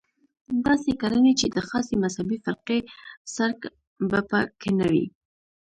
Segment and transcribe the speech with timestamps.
[0.65, 2.79] داسې کړنې چې د خاصې مذهبي فرقې
[3.35, 3.59] څرک
[4.09, 5.05] به په کې نه وي.